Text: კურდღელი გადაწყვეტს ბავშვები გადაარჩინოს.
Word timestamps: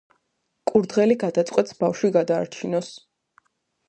კურდღელი 0.69 1.17
გადაწყვეტს 1.23 1.77
ბავშვები 1.83 2.13
გადაარჩინოს. 2.15 2.91